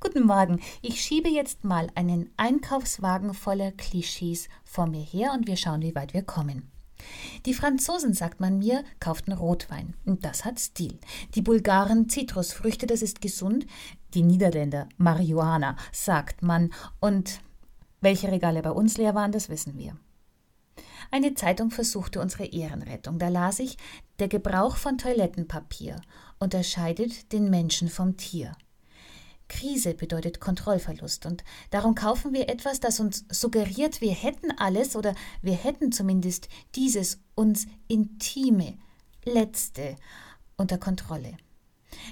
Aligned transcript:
Guten 0.00 0.26
Morgen. 0.26 0.60
Ich 0.80 1.02
schiebe 1.02 1.28
jetzt 1.28 1.64
mal 1.64 1.88
einen 1.96 2.30
Einkaufswagen 2.36 3.34
voller 3.34 3.72
Klischees 3.72 4.48
vor 4.62 4.86
mir 4.86 5.02
her 5.02 5.32
und 5.32 5.48
wir 5.48 5.56
schauen, 5.56 5.82
wie 5.82 5.96
weit 5.96 6.14
wir 6.14 6.22
kommen. 6.22 6.70
Die 7.46 7.54
Franzosen, 7.54 8.14
sagt 8.14 8.38
man 8.38 8.58
mir, 8.58 8.84
kauften 9.00 9.32
Rotwein. 9.32 9.94
Und 10.04 10.24
das 10.24 10.44
hat 10.44 10.60
Stil. 10.60 11.00
Die 11.34 11.42
Bulgaren 11.42 12.08
Zitrusfrüchte, 12.08 12.86
das 12.86 13.02
ist 13.02 13.20
gesund. 13.20 13.66
Die 14.14 14.22
Niederländer 14.22 14.88
Marihuana, 14.98 15.76
sagt 15.90 16.42
man. 16.42 16.72
Und 17.00 17.40
welche 18.00 18.30
Regale 18.30 18.62
bei 18.62 18.70
uns 18.70 18.98
leer 18.98 19.16
waren, 19.16 19.32
das 19.32 19.48
wissen 19.48 19.76
wir. 19.78 19.96
Eine 21.10 21.34
Zeitung 21.34 21.72
versuchte 21.72 22.20
unsere 22.20 22.44
Ehrenrettung. 22.44 23.18
Da 23.18 23.28
las 23.28 23.58
ich, 23.58 23.76
der 24.20 24.28
Gebrauch 24.28 24.76
von 24.76 24.96
Toilettenpapier 24.96 25.96
unterscheidet 26.38 27.32
den 27.32 27.50
Menschen 27.50 27.88
vom 27.88 28.16
Tier. 28.16 28.52
Krise 29.48 29.94
bedeutet 29.94 30.40
Kontrollverlust 30.40 31.26
und 31.26 31.42
darum 31.70 31.94
kaufen 31.94 32.32
wir 32.32 32.48
etwas, 32.48 32.80
das 32.80 33.00
uns 33.00 33.24
suggeriert, 33.30 34.00
wir 34.00 34.12
hätten 34.12 34.50
alles 34.52 34.94
oder 34.94 35.14
wir 35.42 35.54
hätten 35.54 35.90
zumindest 35.90 36.48
dieses 36.74 37.20
uns 37.34 37.66
intime, 37.88 38.78
letzte 39.24 39.96
unter 40.56 40.78
Kontrolle. 40.78 41.36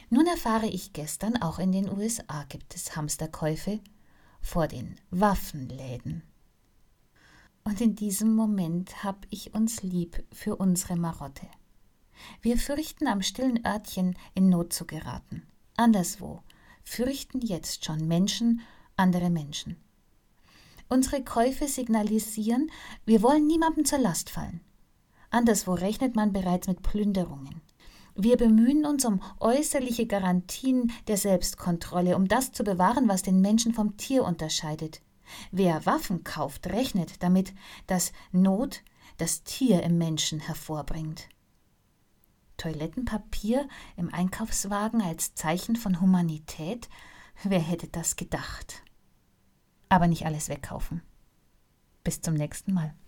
Nun 0.09 0.26
erfahre 0.26 0.66
ich 0.66 0.92
gestern, 0.92 1.40
auch 1.42 1.59
in 1.59 1.72
den 1.72 1.90
USA 1.90 2.45
gibt 2.48 2.74
es 2.74 2.96
Hamsterkäufe 2.96 3.80
vor 4.40 4.66
den 4.66 4.96
Waffenläden. 5.10 6.23
Und 7.64 7.80
in 7.80 7.96
diesem 7.96 8.34
Moment 8.34 9.02
hab 9.02 9.26
ich 9.28 9.54
uns 9.54 9.82
lieb 9.82 10.24
für 10.32 10.56
unsere 10.56 10.96
Marotte. 10.96 11.46
Wir 12.40 12.56
fürchten 12.56 13.09
am 13.09 13.23
stillen 13.23 13.66
Örtchen 13.66 14.16
in 14.34 14.48
Not 14.48 14.73
zu 14.73 14.87
geraten. 14.87 15.42
Anderswo 15.76 16.42
fürchten 16.86 17.40
jetzt 17.40 17.84
schon 17.84 18.08
Menschen 18.08 18.62
andere 18.96 19.28
Menschen. 19.28 19.76
Unsere 20.88 21.22
Käufe 21.22 21.66
signalisieren, 21.66 22.70
wir 23.04 23.23
wollen 23.23 23.46
niemandem 23.46 23.84
zur 23.84 23.98
Last 23.98 24.30
fallen. 24.30 24.60
Anderswo 25.30 25.74
rechnet 25.74 26.14
man 26.14 26.32
bereits 26.32 26.68
mit 26.68 26.82
Plünderungen. 26.82 27.60
Wir 28.14 28.37
bemühen 28.37 28.87
uns 28.87 29.04
um 29.04 29.20
äußerliche 29.40 30.07
Garantien 30.07 30.92
der 31.09 31.18
Selbstkontrolle, 31.18 32.16
um 32.16 32.29
das 32.29 32.52
zu 32.52 32.64
bewahren, 32.64 33.09
was 33.09 33.23
den 33.23 33.40
Menschen 33.40 33.74
vom 33.74 33.96
Tier 33.98 34.24
unterscheidet. 34.24 35.02
Wer 35.51 35.84
Waffen 35.84 36.23
kauft, 36.23 36.68
rechnet 36.68 37.23
damit, 37.23 37.52
dass 37.88 38.12
Not 38.30 38.82
das 39.18 39.42
Tier 39.42 39.82
im 39.82 39.98
Menschen 39.98 40.38
hervorbringt. 40.38 41.29
Toilettenpapier 42.57 43.68
im 43.96 44.12
Einkaufswagen 44.12 45.02
als 45.02 45.35
Zeichen 45.35 45.76
von 45.76 46.01
Humanität? 46.01 46.88
Wer 47.45 47.60
hätte 47.60 47.87
das 47.88 48.16
gedacht? 48.16 48.82
Aber 49.88 50.09
nicht 50.09 50.26
alles 50.26 50.48
wegkaufen. 50.48 51.02
Bis 52.02 52.21
zum 52.21 52.35
nächsten 52.35 52.73
Mal. 52.73 52.95